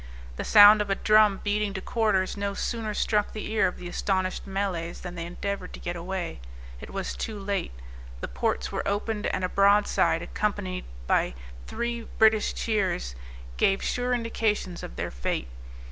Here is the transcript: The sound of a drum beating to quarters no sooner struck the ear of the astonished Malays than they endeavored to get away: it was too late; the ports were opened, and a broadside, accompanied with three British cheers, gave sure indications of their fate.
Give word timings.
The 0.35 0.43
sound 0.43 0.81
of 0.81 0.89
a 0.89 0.95
drum 0.95 1.41
beating 1.43 1.75
to 1.75 1.79
quarters 1.79 2.35
no 2.35 2.55
sooner 2.55 2.95
struck 2.95 3.33
the 3.33 3.51
ear 3.51 3.67
of 3.67 3.77
the 3.77 3.87
astonished 3.87 4.47
Malays 4.47 5.01
than 5.01 5.13
they 5.13 5.27
endeavored 5.27 5.73
to 5.73 5.79
get 5.79 5.95
away: 5.95 6.39
it 6.79 6.89
was 6.89 7.15
too 7.15 7.37
late; 7.37 7.71
the 8.19 8.27
ports 8.27 8.71
were 8.71 8.87
opened, 8.87 9.27
and 9.27 9.43
a 9.43 9.47
broadside, 9.47 10.23
accompanied 10.23 10.85
with 11.07 11.35
three 11.67 12.07
British 12.17 12.55
cheers, 12.55 13.13
gave 13.57 13.83
sure 13.83 14.15
indications 14.15 14.81
of 14.81 14.95
their 14.95 15.11
fate. 15.11 15.49